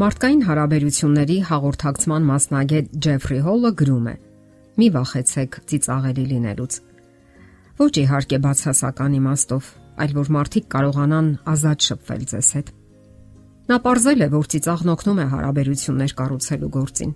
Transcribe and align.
Մարդկային 0.00 0.42
հարաբերությունների 0.46 1.34
հաղորդակցման 1.44 2.24
մասնագետ 2.24 2.92
Ջեֆրի 3.04 3.38
Հոլը 3.44 3.70
գրում 3.80 4.04
է. 4.08 4.12
Մի 4.80 4.86
վախեցեք 4.94 5.56
ծիծաղելի 5.68 6.22
լինելուց։ 6.30 6.76
Ոչ 7.80 7.90
իհարկե 8.00 8.38
բացասական 8.46 9.16
իմաստով, 9.18 9.66
այլ 10.00 10.14
որ 10.16 10.30
մարդիկ 10.36 10.70
կարողանան 10.72 11.28
ազատ 11.52 11.88
շփվել 11.90 12.22
ձեզ 12.30 12.48
հետ։ 12.56 12.70
Նա 13.68 13.76
ողրզել 13.84 14.24
է, 14.24 14.28
որ 14.40 14.48
ծիծաղն 14.54 14.92
օգնում 14.94 15.20
է 15.20 15.26
հարաբերություններ 15.34 16.14
կառուցելու 16.20 16.72
գործին 16.80 17.12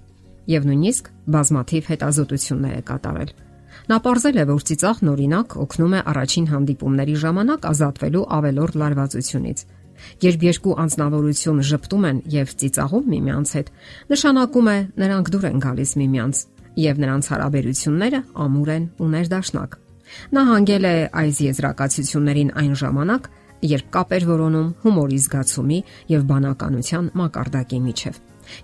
եւ 0.53 0.69
նույնիսկ 0.69 1.09
բազմաթիվ 1.39 1.89
հետազոտություններ 1.95 2.75
է 2.75 2.83
կատարել։ 2.91 3.31
Նա 3.89 3.97
ողրզել 4.05 4.37
է, 4.37 4.45
որ 4.53 4.69
ծիծաղն 4.69 5.13
օրինակ 5.15 5.57
օգնում 5.65 5.95
է 5.95 6.05
առաջին 6.13 6.47
հանդիպումների 6.53 7.17
ժամանակ 7.25 7.67
ազատվելու 7.73 8.29
ավելորդ 8.35 8.79
լարվածությունից 8.85 9.65
Երբ 10.25 10.45
երկու 10.49 10.75
անznավորություն 10.85 11.63
ճպտում 11.71 12.05
են 12.11 12.19
եւ 12.35 12.53
ծիծաղում 12.61 13.07
միմյանց 13.15 13.55
հետ, 13.59 13.71
նշանակում 14.15 14.69
է 14.75 14.77
նրանք 15.05 15.31
դուր 15.35 15.47
են 15.51 15.63
գալիս 15.65 15.95
միմյանց 16.01 16.43
եւ 16.85 17.01
նրանց 17.05 17.25
հարաբերությունները 17.35 18.21
ամուր 18.45 18.71
են 18.75 18.85
ու 18.99 19.09
ներդաշնակ։ 19.15 19.77
Նա 20.35 20.43
հանգել 20.51 20.85
է 20.85 20.95
այս 21.21 21.41
եզրակացություններին 21.45 22.51
այն 22.61 22.75
ժամանակ, 22.81 23.29
երբ 23.65 23.87
կապ 23.95 24.15
էր 24.15 24.25
որոնում 24.29 24.73
հումորի 24.85 25.19
զգացումի 25.25 25.79
եւ 26.13 26.25
բանականության 26.31 27.07
մակարդակի 27.21 27.79
միջև։ 27.85 28.19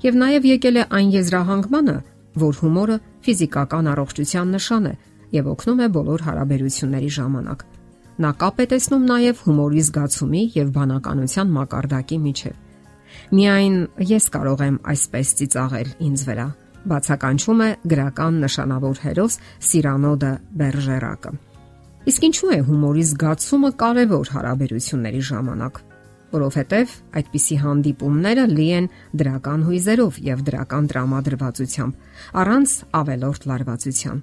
Եվ 0.05 0.19
նաեւ 0.21 0.49
եկել 0.51 0.77
է 0.81 0.85
այն 0.99 1.13
եզրահանգմանը, 1.17 1.97
որ 2.41 2.59
հումորը 2.61 2.97
ֆիզիկական 3.25 3.91
առողջության 3.95 4.53
նշան 4.57 4.91
է 4.91 4.95
եւ 5.31 5.51
օգնում 5.55 5.81
է 5.81 5.89
բոլոր 5.95 6.25
հարաբերությունների 6.27 7.11
ժամանակ։ 7.17 7.70
Նա 8.21 8.31
կապ 8.37 8.59
է 8.61 8.65
տեսնում 8.69 9.05
նաև 9.09 9.39
հումորի 9.47 9.83
զգացումի 9.87 10.41
եւ 10.53 10.73
բանականության 10.75 11.53
մակարդակի 11.57 12.17
միջև։ 12.25 12.57
Միայն 13.37 13.77
ես 14.11 14.25
կարող 14.35 14.65
եմ 14.67 14.77
այսպես 14.93 15.31
ծիծաղել 15.39 15.93
ինձ 16.09 16.25
վրա, 16.29 16.45
բացականչում 16.91 17.63
է 17.65 17.69
գրական 17.93 18.41
նշանավոր 18.45 19.01
հերոս 19.05 19.37
Սիրանո 19.71 20.13
դը 20.21 20.33
Բերժերակը։ 20.61 21.33
Իսկ 22.11 22.27
ինչու 22.29 22.51
է 22.51 22.59
հումորի 22.69 23.05
զգացումը 23.09 23.71
կարևոր 23.81 24.33
հարաբերությունների 24.35 25.23
ժամանակ, 25.31 25.81
որովհետև 26.31 26.93
այդպիսի 27.21 27.57
հանդիպումները 27.65 28.45
լի 28.51 28.69
են 28.81 28.91
դրական 29.21 29.65
հույզերով 29.69 30.21
եւ 30.29 30.45
դրական 30.51 30.91
տրամադրվածությամբ, 30.93 32.05
առանց 32.41 32.77
ավելորտ 33.01 33.49
լարվածության։ 33.51 34.21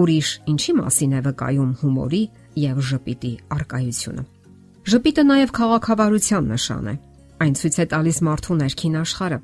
Ուրիշ 0.00 0.28
ինչի 0.54 0.72
մասին 0.80 1.14
է 1.18 1.20
վկայում 1.26 1.72
հումորի 1.82 2.22
եւ 2.58 2.80
ժպիտի 2.90 3.32
արկայությունը։ 3.56 4.24
Ժպիտը 4.90 5.22
նաև 5.30 5.52
քաղաքավարության 5.60 6.50
նշան 6.50 6.90
է։ 6.90 6.94
Այն 7.40 7.54
ցույց 7.60 7.76
է 7.80 7.86
տալիս 7.92 8.18
մարդու 8.26 8.56
ներքին 8.60 8.96
աշխարհը։ 9.00 9.38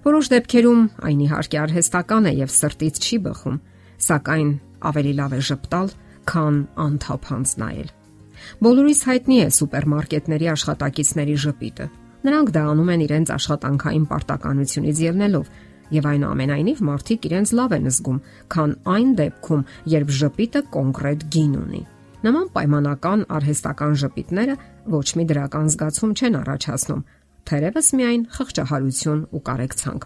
Որոշ 0.00 0.26
դեպքերում 0.32 0.82
այն 1.08 1.22
իհարկե 1.26 1.56
արհեստական 1.60 2.28
է 2.30 2.32
եւ 2.40 2.52
սրտից 2.56 3.00
չի 3.00 3.16
բխում, 3.26 3.56
սակայն 4.00 4.50
ավելի 4.90 5.12
լավ 5.20 5.32
է 5.36 5.40
ժպտալ, 5.50 5.88
քան 6.30 6.60
անթափանց 6.84 7.54
նայել։ 7.60 7.90
Բոլորիս 8.64 9.00
հայտնի 9.10 9.38
է 9.40 9.48
սուպերմարկետների 9.56 10.46
աշխատակիցների 10.54 11.36
ժպիտը։ 11.44 11.86
Նրանք 12.20 12.52
դա 12.56 12.62
անում 12.70 12.92
են 12.94 13.04
իրենց 13.06 13.32
աշխատանքային 13.36 14.06
պարտականությունից 14.10 15.02
ելնելով, 15.10 15.46
եւ 15.90 16.08
այնուամենայնիվ 16.10 16.82
մարդիկ 16.90 17.30
իրենց 17.30 17.52
լավ 17.60 17.72
են 17.76 17.88
զգում, 17.90 18.18
քան 18.54 18.74
այն 18.94 19.14
դեպքում, 19.20 19.64
երբ 19.94 20.12
ժպիտը 20.20 20.62
կոնկրետ 20.76 21.24
գին 21.34 21.54
ունի։ 21.60 21.82
Նման 22.20 22.48
պայմանական 22.52 23.22
արհեստական 23.32 23.94
ժպիտները 23.96 24.54
ոչ 24.92 25.06
մի 25.16 25.24
դրական 25.30 25.68
զգացում 25.72 26.10
չեն 26.20 26.34
առաջացնում, 26.40 27.04
թերևս 27.48 27.86
միայն 27.96 28.24
խղճահարություն 28.34 29.22
ու 29.32 29.40
կարեկցանք։ 29.48 30.04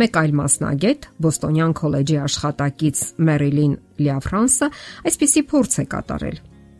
Մեկ 0.00 0.18
այլ 0.18 0.32
մասնագետ, 0.38 1.06
Բոստոնյան 1.22 1.74
քոլեջի 1.78 2.16
աշխատակից 2.24 3.02
Մերիլին 3.28 3.74
Լիաֆրանսը, 4.02 4.68
այսպիսի 5.10 5.42
փորձ 5.52 5.78
է 5.78 5.84
կատարել։ 5.94 6.38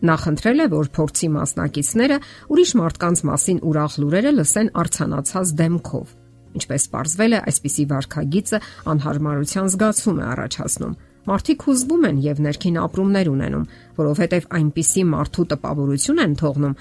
Նա 0.09 0.15
խնդրել 0.25 0.59
է, 0.59 0.67
որ 0.75 0.91
փորձի 0.99 1.29
մասնակիցները 1.39 2.19
ուրիշ 2.55 2.73
մարդկանց 2.79 3.23
մասին 3.29 3.59
ուրախ 3.69 3.99
լուրերը 4.03 4.33
լսեն 4.39 4.73
արցանացած 4.83 5.53
դեմքով։ 5.59 6.17
Ինչպես 6.59 6.85
ողրվել 6.95 7.35
է, 7.39 7.41
այսպիսի 7.51 7.85
վարքագիծը 7.93 8.61
անհարմարության 8.95 9.71
զգացում 9.75 10.19
է 10.19 10.25
առաջացնում 10.33 10.95
Մարդիկ 11.29 11.65
հուզվում 11.69 12.07
են 12.09 12.19
եւ 12.25 12.41
ներքին 12.47 12.77
ապրումներ 12.85 13.29
ունենում, 13.29 13.69
որովհետեւ 13.99 14.49
այնպիսի 14.59 15.03
մարդու 15.13 15.45
տպավորություն 15.53 16.23
են 16.25 16.35
թողնում, 16.41 16.79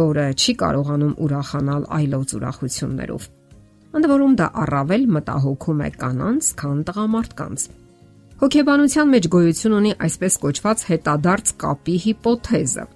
որը 0.00 0.26
չի 0.34 0.54
կարողանում 0.64 1.14
ուրախանալ 1.24 1.86
այլոց 1.98 2.34
ուրախություններով։ 2.38 3.28
Ընդ 3.94 4.08
որում 4.10 4.34
դա 4.40 4.46
առավել 4.64 5.04
մտահոգում 5.14 5.82
է 5.84 5.90
կանանց, 6.00 6.50
քան 6.58 6.78
տղամարդկանց։ 6.88 7.66
Հոգեբանության 8.44 9.10
մեջ 9.14 9.26
գոյություն 9.30 9.74
ունի 9.78 9.92
այսպես 10.04 10.36
կոչված 10.42 10.80
հետադարձ 10.90 11.52
կապի 11.62 11.96
հիպոթեզը։ 12.04 12.86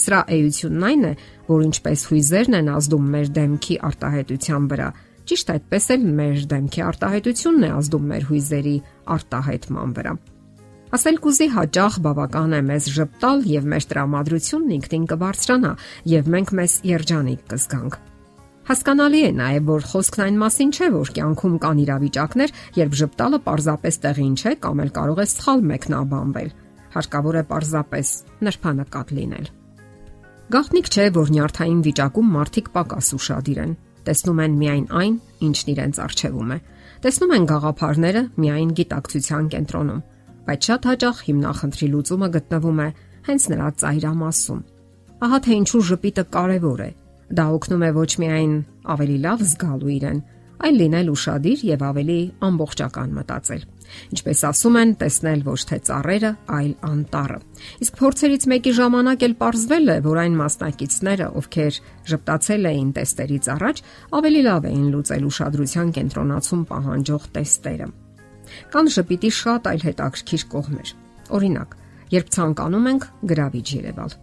Սրա 0.00 0.20
էությունն 0.36 0.84
այն 0.90 1.02
է, 1.10 1.12
որ 1.50 1.64
ինչպես 1.66 2.04
հույզերն 2.10 2.56
են 2.60 2.70
ազդում 2.76 3.08
մեր 3.14 3.32
դեմքի 3.40 3.76
արտահայտության 3.90 4.68
վրա, 4.70 4.88
Ճիշտ 5.28 5.50
այդպես 5.54 5.86
էլ 5.94 6.04
մեր 6.20 6.44
դեմքի 6.50 6.82
արտահայտությունն 6.90 7.64
է 7.66 7.70
ազդում 7.80 8.06
մեր 8.10 8.28
հույզերի 8.30 8.76
արտահայտման 9.14 9.96
վրա։ 10.00 10.14
Ասել 10.90 11.18
կուզի 11.22 11.46
հաճախ 11.54 11.96
բավական 12.02 12.54
է 12.56 12.60
մեզ 12.66 12.86
ճպտալ 12.96 13.44
եւ 13.46 13.66
մեր 13.70 13.84
տրամադրությունն 13.90 14.72
ինքնին 14.76 15.04
կբարձրանա 15.12 15.70
եւ 16.10 16.30
մենք 16.34 16.54
մեզ 16.60 16.72
երջանիկ 16.90 17.44
կզգանք։ 17.52 17.98
Հասկանալի 18.70 19.20
է 19.26 19.30
նաև, 19.34 19.68
որ 19.70 19.86
խոսքն 19.90 20.24
այն 20.24 20.40
մասին 20.40 20.72
չէ, 20.74 20.88
որ 20.94 21.12
կյանքում 21.16 21.54
կան 21.62 21.78
իրավիճակներ, 21.84 22.52
երբ 22.80 22.98
ճպտալը 23.00 23.40
պարզապես 23.46 24.00
տեղին 24.04 24.34
չէ 24.38 24.52
կամ 24.66 24.82
էլ 24.84 24.90
կարող 24.98 25.22
է 25.22 25.26
սխալ 25.30 25.64
մեկնաբանվել։ 25.70 26.50
Հարկավոր 26.90 27.38
է 27.40 27.42
պարզապես 27.50 28.12
նրբանկատ 28.46 29.14
լինել։ 29.18 29.48
Գաղտնիք 30.50 30.90
չէ, 30.90 31.06
որ 31.14 31.32
նյարդային 31.34 31.82
վիճակում 31.86 32.30
մարդիկ 32.34 32.70
պակաս 32.74 33.10
ուրախadir 33.14 33.62
են 33.62 33.74
տեսնում 34.06 34.40
են 34.44 34.56
միայն 34.60 34.86
այն, 35.00 35.14
ինչն 35.46 35.70
իրենց 35.74 36.00
արժևում 36.04 36.50
է։ 36.54 36.58
Տեսնում 37.04 37.34
են 37.36 37.46
գաղափարները 37.50 38.22
միայն 38.44 38.72
գիտակցության 38.80 39.46
կենտրոնում, 39.54 40.02
բայց 40.50 40.68
շատ 40.70 40.88
հաճախ 40.90 41.22
հիմնախնդրի 41.30 41.88
լուծումը 41.94 42.28
գտնվում 42.36 42.80
է 42.80 42.88
հենց 43.30 43.46
նրա 43.52 43.68
ծայրամասում։ 43.80 44.60
Ահա 45.20 45.38
թե 45.44 45.52
ինչու 45.60 45.82
ժպիտը 45.90 46.24
կարևոր 46.34 46.80
է։ 46.80 46.90
Դա 47.30 47.44
օգնում 47.56 47.84
է 47.86 47.90
ոչ 48.00 48.10
միայն 48.20 48.54
ավելի 48.94 49.18
լավ 49.24 49.42
զգալու 49.50 49.92
իրեն, 49.96 50.20
այլ 50.60 50.80
լինել 50.80 51.10
ուրախadir 51.10 51.62
եւ 51.64 51.82
ավելի 51.90 52.16
ամբողջական 52.46 53.12
մտածել։ 53.16 53.62
Ինչպես 54.14 54.40
ասում 54.50 54.76
են, 54.80 54.92
տեսնել 55.00 55.40
ոչ 55.46 55.60
թե 55.70 55.78
ծառերը, 55.88 56.30
այլ 56.56 56.72
անտառը։ 56.90 57.38
Իսկ 57.84 57.98
փորձերից 58.00 58.46
մեկի 58.52 58.72
ժամանակ 58.78 59.24
էլ 59.26 59.34
ողրզվել 59.40 59.90
է, 59.90 59.96
որ 60.06 60.20
այն 60.20 60.36
մասնակիցները, 60.40 61.26
ովքեր 61.40 61.80
ճպտացել 62.10 62.70
էին 62.70 62.92
տեստերից 63.00 63.50
առաջ, 63.56 63.82
ավելի 64.20 64.42
լավ 64.46 64.68
էին 64.70 64.86
լուծել 64.94 65.28
ուշադրության 65.30 65.92
կենտրոնացում 65.98 66.64
պահանջող 66.70 67.28
տեստերը։ 67.34 67.90
Կան 68.70 68.90
շպիտի 68.94 69.30
շատ 69.40 69.70
այլ 69.70 69.84
հետաքրքիր 69.90 70.42
կողմեր։ 70.54 70.88
Օրինակ, 71.40 71.76
երբ 72.14 72.34
ցանկանում 72.34 72.90
ենք 72.90 73.06
գրավիչ 73.30 73.68
երևալ։ 73.80 74.18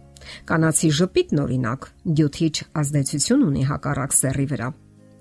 Կանացի 0.48 0.90
ժպիտն 0.98 1.40
օրինակ 1.44 1.88
դյութիչ 2.18 2.56
ազդեցություն 2.82 3.44
ունի 3.48 3.64
հակառակ 3.70 4.16
սեռի 4.18 4.46
վրա 4.52 4.68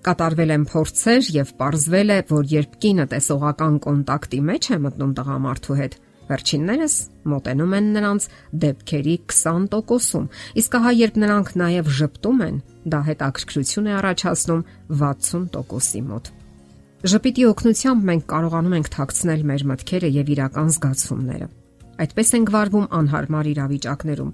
Կատարվել 0.07 0.51
են 0.55 0.65
փորձեր 0.71 1.29
եւ 1.35 1.49
ողրզվել 1.59 2.11
է, 2.15 2.17
որ 2.29 2.45
երբ 2.47 2.75
կինը 2.83 3.05
տեսողական 3.11 3.73
կոնտակտի 3.83 4.37
մեջ 4.49 4.67
է 4.71 4.77
մտնում 4.85 5.09
տղամարդու 5.17 5.75
հետ, 5.79 5.97
վերջիններս 6.29 6.95
մոտենում 7.31 7.75
են 7.77 7.89
նրանց 7.97 8.27
դեպքերի 8.63 9.15
20%-ում, 9.33 10.29
իսկ 10.63 10.77
ահա 10.79 10.93
երբ 11.01 11.19
նրանք 11.23 11.51
նաև 11.59 11.91
ճպտում 11.97 12.39
են, 12.47 12.61
դա 12.87 13.01
հետաքրքրություն 13.09 13.89
է 13.91 13.93
առաջացնում 13.97 14.63
60%-ի 15.03 16.01
մոտ։ 16.07 16.31
Ժպիտի 17.07 17.43
օգնությամբ 17.51 18.07
մենք 18.07 18.25
կարողանում 18.31 18.77
ենք 18.77 18.89
թաքցնել 18.95 19.45
մեր 19.51 19.67
մտքերը 19.73 20.13
եւ 20.17 20.31
իրական 20.37 20.71
զգացումները։ 20.77 21.51
Այդպես 22.07 22.33
ենք 22.37 22.55
վարվում 22.55 22.87
անհարմար 23.01 23.51
իրավիճակներում 23.51 24.33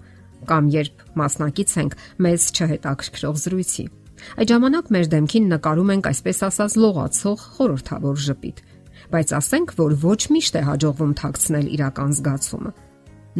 կամ 0.53 0.71
երբ 0.77 1.03
մասնակից 1.23 1.75
ենք 1.81 1.99
մեզ 2.23 2.47
չհետաքրքրող 2.53 3.43
զրույցի։ 3.43 3.85
Այդ 4.33 4.53
ժամանակ 4.53 4.89
մեր 4.93 5.09
դեմքին 5.13 5.49
նկարում 5.53 5.91
ենք 5.93 6.09
այսպես 6.09 6.39
ասած 6.47 6.77
լողացող 6.83 7.43
խորհրդավոր 7.57 8.21
ժպիտ, 8.27 8.63
բայց 9.13 9.33
ասենք, 9.39 9.73
որ 9.79 9.95
ոչ 10.03 10.21
միշտ 10.33 10.57
է 10.57 10.63
հաջողվում 10.69 11.13
թաքցնել 11.21 11.67
իրական 11.77 12.11
զգացումը։ 12.17 12.71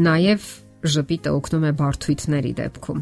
Նաև 0.04 0.48
ժպիտը 0.94 1.34
օգնում 1.38 1.66
է 1.70 1.72
բարթույթների 1.80 2.54
դեպքում։ 2.60 3.02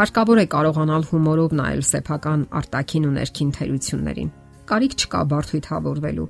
Հարկավոր 0.00 0.38
է 0.40 0.46
կարողանալ 0.54 1.04
հումորով 1.10 1.54
նայել 1.60 1.82
սեփական 1.90 2.44
արտաքին 2.60 3.06
ու 3.08 3.14
ներքին 3.16 3.50
թերություններին։ 3.56 4.30
Կարիք 4.70 4.94
չկա 5.00 5.20
բարթույթավորվելու։ 5.32 6.28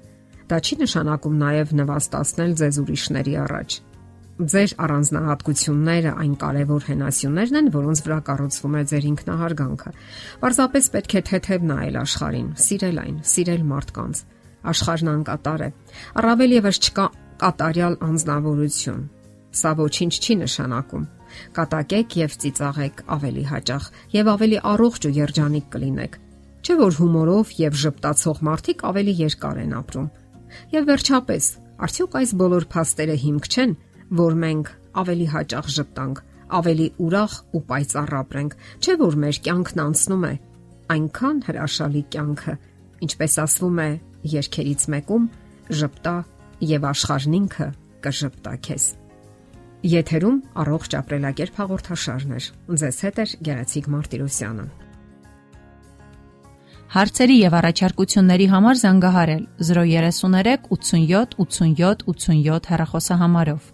Դա 0.51 0.59
չի 0.65 0.77
նշանակում 0.81 1.37
նաև 1.45 1.75
նվաստացնել 1.81 2.55
ձեզ 2.61 2.79
ուրիշների 2.83 3.35
առաջ։ 3.45 3.77
ձեր 4.41 4.73
առանձնահատկությունները 4.81 6.13
այն 6.23 6.35
կարևոր 6.41 6.85
հենասյուներն 6.89 7.59
են, 7.61 7.67
որոնց 7.75 8.01
վրա 8.07 8.19
կառուցվում 8.29 8.77
է 8.81 8.83
ձեր 8.91 9.07
ինքնահարգանքը։ 9.11 9.93
Պարզապես 10.41 10.89
պետք 10.95 11.15
է 11.21 11.23
թեթև 11.31 11.67
նայել 11.71 11.99
աշխարհին, 12.01 12.49
սիրել 12.65 13.01
այն, 13.05 13.17
սիրել 13.31 13.65
մարդկանց։ 13.71 14.23
Աշխարհն 14.71 15.11
անկատար 15.11 15.61
է։ 15.61 15.71
Առավել 16.21 16.55
եւս 16.57 16.81
չկա 16.81 17.07
կատարյալ 17.41 17.95
անznավորություն։ 18.11 19.05
Սա 19.61 19.71
ոչինչ 19.81 20.15
չի 20.21 20.35
նշանակում։ 20.41 21.05
Կատակեք 21.57 22.17
եւ 22.21 22.35
ծիծաղեք 22.43 23.05
ավելի 23.17 23.45
հաճախ 23.51 23.85
եւ 24.15 24.31
ավելի 24.31 24.59
առողջ 24.71 25.07
ու 25.11 25.15
երջանիկ 25.21 25.67
կլինեք։ 25.75 26.19
Չէ 26.61 26.75
որ 26.81 26.97
հումորով 27.01 27.53
եւ 27.61 27.79
ճպտացող 27.81 28.41
մարդիկ 28.51 28.83
ավելի 28.91 29.15
երկար 29.21 29.61
են 29.65 29.77
ապրում։ 29.81 30.09
Եվ 30.75 30.89
վերջապես, 30.91 31.45
արդյոք 31.87 32.17
այս 32.21 32.33
բոլոր 32.41 32.67
փաստերը 32.75 33.17
հիմք 33.25 33.49
չեն, 33.51 33.73
որ 34.19 34.37
մենք 34.43 34.71
ավելի 35.01 35.27
հաճախ 35.31 35.67
ճպտանք, 35.77 36.23
ավելի 36.61 36.87
ուրախ 37.07 37.35
ու 37.55 37.63
պայծառ 37.71 38.15
ապրենք, 38.21 38.57
չէ 38.83 38.95
որ 39.01 39.19
մեր 39.25 39.37
կյանքն 39.47 39.83
անցնում 39.87 40.25
է 40.31 40.33
այնքան 40.91 41.39
հրաշալի 41.47 42.03
կյանքը, 42.11 42.55
ինչպես 43.07 43.37
ասվում 43.45 43.79
է 43.85 43.91
երկերից 44.35 44.87
մեկում՝ 44.95 45.29
ճպտա 45.71 46.17
եւ 46.71 46.87
աշխարհն 46.91 47.37
ինքը 47.41 47.69
կժպտա 48.05 48.55
քեզ։ 48.67 48.87
Եթերում 49.91 50.39
առողջ 50.61 50.95
ապրելակերպ 50.99 51.61
հաղորդաշարն 51.61 52.35
է։ 52.37 52.41
Ձեզ 52.81 52.99
հետ 53.07 53.21
է 53.21 53.27
Գեղեցիկ 53.49 53.91
Մարտիրոսյանը։ 53.95 54.67
Հարցերի 56.91 57.37
եւ 57.39 57.55
առաջարկությունների 57.61 58.47
համար 58.51 58.81
զանգահարել 58.81 59.45
033 59.71 60.65
87 60.75 61.37
87 61.39 62.09
87 62.11 62.71
հեռախոսահամարով։ 62.75 63.69